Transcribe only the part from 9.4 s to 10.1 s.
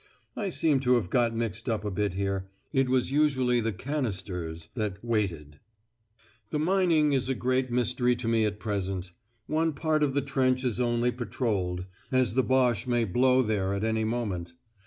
One part